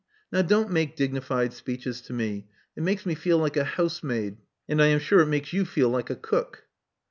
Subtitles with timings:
[0.31, 4.81] Now, don't make dignified speeches to me: it makes me feel like a housemaid; and
[4.81, 6.63] I am sure it makes you feel like a cook."